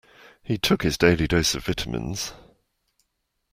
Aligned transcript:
He 0.41 0.57
took 0.57 0.81
his 0.81 0.97
daily 0.97 1.27
dose 1.27 1.53
of 1.53 1.65
vitamins. 1.65 2.33